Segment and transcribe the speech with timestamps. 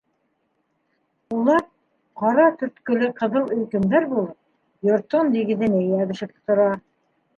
[1.39, 1.59] Улар,
[2.23, 4.35] ҡара төрткөлө ҡыҙыл өйкөмдәр булып,
[4.89, 6.67] йорттоң нигеҙенә йәбешеп тора.